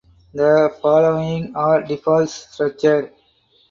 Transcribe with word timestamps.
The 0.33 0.75
following 0.81 1.55
are 1.55 1.83
defaults 1.83 2.33
structure. 2.33 3.13